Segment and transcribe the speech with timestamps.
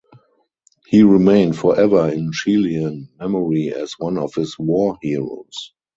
[0.87, 5.73] He remained forever in Chilean memory as one of his war heroes.